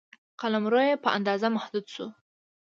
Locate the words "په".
1.03-1.09